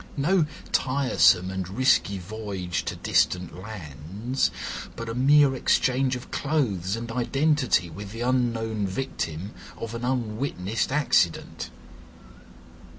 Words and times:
No 0.17 0.47
tiresome 0.71 1.51
and 1.51 1.69
risky 1.69 2.17
voyage 2.17 2.85
to 2.85 2.95
distant 2.95 3.55
lands, 3.61 4.49
but 4.95 5.07
a 5.07 5.13
mere 5.13 5.53
exchange 5.53 6.15
of 6.15 6.31
clothes 6.31 6.95
and 6.95 7.11
identity 7.11 7.87
with 7.87 8.09
the 8.11 8.21
unknown 8.21 8.87
victim 8.87 9.51
of 9.77 9.93
an 9.93 10.03
unwitnessed 10.03 10.91
accident. 10.91 11.69